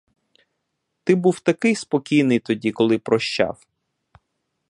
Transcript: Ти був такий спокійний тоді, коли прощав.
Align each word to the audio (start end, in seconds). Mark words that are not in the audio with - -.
Ти 1.03 1.15
був 1.15 1.39
такий 1.39 1.75
спокійний 1.75 2.39
тоді, 2.39 2.71
коли 2.71 2.97
прощав. 2.99 3.65